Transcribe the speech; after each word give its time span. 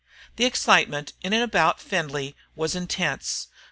The 0.37 0.45
excitement 0.45 1.13
in 1.21 1.31
and 1.31 1.43
about 1.43 1.79
Findlay 1.79 2.35
was 2.55 2.73
intense. 2.73 3.49